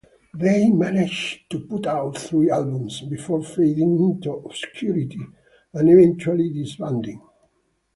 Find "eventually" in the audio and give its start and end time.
5.91-6.49